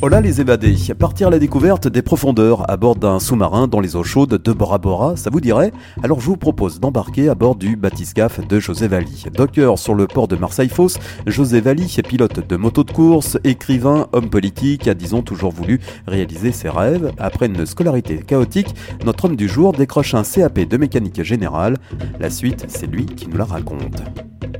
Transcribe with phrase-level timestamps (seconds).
[0.00, 3.96] Hola les évadés, partir à la découverte des profondeurs à bord d'un sous-marin dans les
[3.96, 5.72] eaux chaudes de Bora Bora, ça vous dirait?
[6.04, 9.24] Alors je vous propose d'embarquer à bord du bathyscaphe de José Valli.
[9.34, 14.30] Docker sur le port de Marseille-Fos, José Valli pilote de moto de course, écrivain, homme
[14.30, 17.10] politique, a disons toujours voulu réaliser ses rêves.
[17.18, 21.76] Après une scolarité chaotique, notre homme du jour décroche un CAP de mécanique générale.
[22.20, 24.00] La suite, c'est lui qui nous la raconte.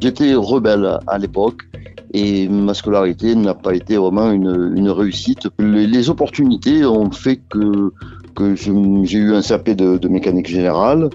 [0.00, 1.62] J'étais rebelle à l'époque
[2.12, 5.48] et ma scolarité n'a pas été vraiment une, une réussite.
[5.58, 7.92] Les, les, opportunités ont fait que,
[8.34, 11.10] que j'ai eu un CAP de, de, mécanique générale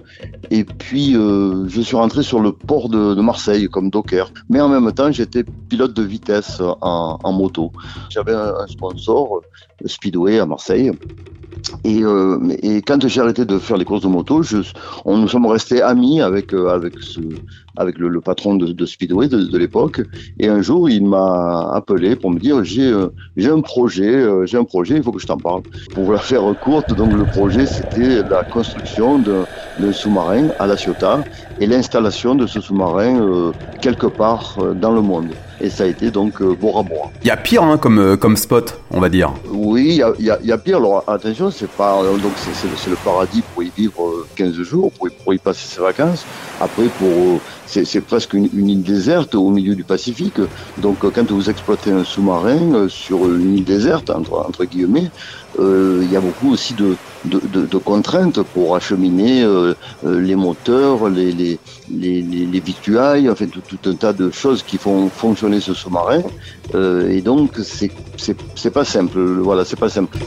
[0.51, 4.31] et puis euh, je suis rentré sur le port de, de, Marseille comme docker.
[4.49, 7.71] Mais en même temps, j'étais pilote de vitesse en, en moto.
[8.09, 9.41] J'avais un, sponsor,
[9.85, 10.91] Speedway à Marseille.
[11.83, 14.57] Et, euh, et, quand j'ai arrêté de faire les courses de moto, je,
[15.05, 17.19] on, nous sommes restés amis avec, euh, avec, ce,
[17.77, 20.01] avec le, le, patron de, de Speedway de, de l'époque.
[20.39, 24.57] Et un jour, il m'a appelé pour me dire j'ai euh, un projet, euh, j'ai
[24.57, 25.63] un projet, il faut que je t'en parle.
[25.93, 31.23] Pour la faire courte, donc le projet c'était la construction d'un sous-marin à La Ciotat
[31.59, 36.11] et l'installation de ce sous-marin euh, quelque part dans le monde et ça a été
[36.11, 37.09] donc euh, Bora Bora.
[37.21, 39.33] Il y a pire hein, comme, comme spot, on va dire.
[39.49, 40.77] Oui, il y a, y, a, y a, pire.
[40.77, 45.33] Alors attention, c'est pas donc c'est le paradis pour y vivre 15 jours, pour, pour
[45.33, 46.25] y passer ses vacances.
[46.59, 50.39] Après, pour c'est presque une, une, île déserte au milieu du Pacifique.
[50.77, 55.09] Donc quand vous exploitez un sous-marin sur une île déserte, entre, entre guillemets,
[55.59, 60.35] euh, il y a beaucoup aussi de, de, de, de contraintes pour acheminer euh, les
[60.35, 61.59] moteurs, les, les,
[61.91, 65.73] les, les, victuailles, en fait tout, tout, un tas de choses qui font fonctionner ce
[65.73, 66.21] sous-marin.
[66.75, 69.19] Euh, et donc c'est pas simple.
[69.19, 70.17] Voilà, c'est pas simple.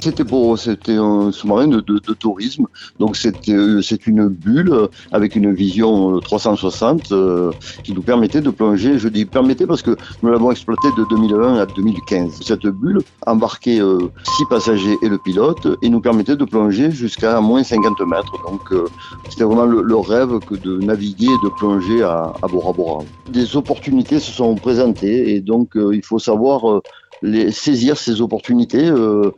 [0.00, 2.66] C'était pour c'était un sous-marin de, de, tourisme.
[2.98, 3.34] Donc c'est
[3.82, 7.50] c'est une bulle avec une vision 360 euh,
[7.82, 8.98] qui nous permettait de plonger.
[8.98, 12.40] Je dis permettait parce que nous l'avons exploité de 2001 à 2015.
[12.42, 13.98] Cette bulle embarquait euh,
[14.36, 18.32] six passagers et le pilote et nous permettait de plonger jusqu'à moins 50 mètres.
[18.48, 18.86] Donc euh,
[19.28, 23.04] c'était vraiment le, le, rêve que de naviguer et de plonger à, à Bora Bora.
[23.30, 28.88] Des opportunités se sont présentées et donc euh, il faut savoir euh, saisir ces opportunités,
[28.88, 29.32] euh,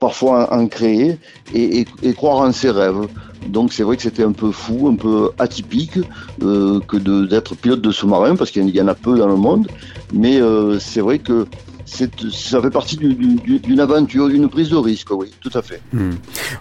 [0.00, 1.18] parfois en, créer
[1.54, 3.08] et, croire en ses rêves.
[3.46, 5.98] Donc c'est vrai que c'était un peu fou, un peu atypique
[6.40, 9.68] que d'être pilote de sous-marin parce qu'il y en a peu dans le monde.
[10.12, 10.40] Mais
[10.80, 11.46] c'est vrai que
[11.88, 15.80] ça fait partie d'une aventure, d'une prise de risque, oui, tout à fait.
[15.92, 16.12] Hmm.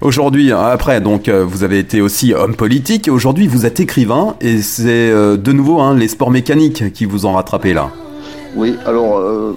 [0.01, 3.09] Aujourd'hui, après, donc vous avez été aussi homme politique.
[3.11, 7.33] Aujourd'hui, vous êtes écrivain et c'est de nouveau hein, les sports mécaniques qui vous ont
[7.33, 7.91] rattrapé là.
[8.57, 9.53] Oui, alors euh,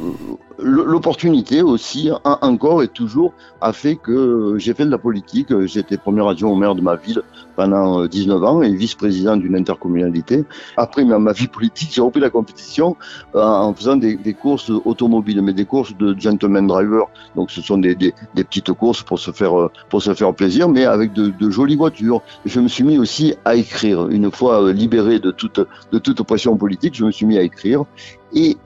[0.63, 5.49] l'opportunité aussi, encore et toujours, a fait que j'ai fait de la politique.
[5.67, 7.23] J'étais premier adjoint au maire de ma ville
[7.57, 10.45] pendant 19 ans et vice-président d'une intercommunalité.
[10.77, 12.97] Après ma, ma vie politique, j'ai repris la compétition
[13.35, 17.09] euh, en faisant des, courses automobiles, mais des courses de gentleman driver.
[17.37, 17.97] Donc ce sont des,
[18.35, 22.23] petites courses pour se faire pour se faire plaisir, mais avec de, jolies voitures.
[22.45, 24.09] Je me suis mis aussi à écrire.
[24.09, 25.61] Une fois libéré de toute
[25.93, 27.85] de toute pression politique, je me suis mis à écrire
[28.33, 28.57] et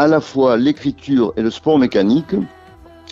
[0.00, 2.34] à la fois l'écriture et le sport mécanique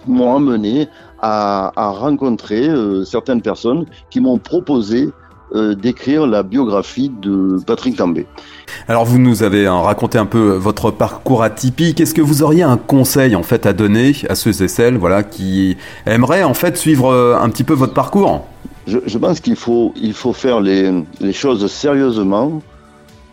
[0.06, 0.88] m'ont amené
[1.20, 5.10] à, à rencontrer euh, certaines personnes qui m'ont proposé
[5.54, 8.24] euh, d'écrire la biographie de Patrick Tambay.
[8.86, 12.00] Alors vous nous avez hein, raconté un peu votre parcours atypique.
[12.00, 15.22] Est-ce que vous auriez un conseil en fait à donner à ceux et celles voilà
[15.22, 18.46] qui aimeraient en fait suivre euh, un petit peu votre parcours?
[18.86, 20.90] Je, je, pense qu'il faut il faut faire les,
[21.20, 22.62] les choses sérieusement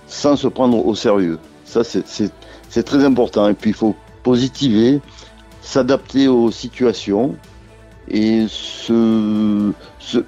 [0.08, 1.40] sans se prendre au sérieux.
[1.64, 2.34] Ça c'est
[2.70, 3.48] c'est très important.
[3.50, 5.02] Et puis il faut positiver,
[5.62, 7.36] s'adapter aux situations
[8.08, 10.20] et se, se,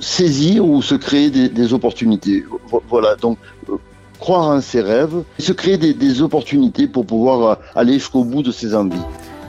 [0.00, 2.44] saisir ou se créer des, des opportunités.
[2.88, 3.76] Voilà, donc euh,
[4.18, 8.52] croire en ses rêves, se créer des, des opportunités pour pouvoir aller jusqu'au bout de
[8.52, 8.98] ses envies.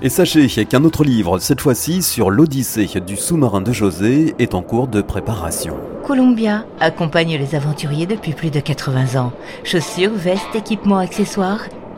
[0.02, 4.62] Et sachez qu'un autre livre, cette fois-ci sur l'Odyssée du sous-marin de José, est en
[4.62, 5.76] cours de préparation.
[6.08, 9.34] Columbia accompagne les aventuriers depuis plus de 80 ans.
[9.66, 11.66] Chaussures, vestes, équipements, accessoires